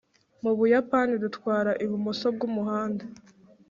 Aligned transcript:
mu 0.43 0.51
buyapani, 0.57 1.13
dutwara 1.23 1.71
ibumoso 1.83 2.25
bwumuhanda 2.35 3.03